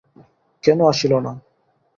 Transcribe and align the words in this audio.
কেন 0.63 0.79
আসিল 0.91 1.13
না? 1.19 1.31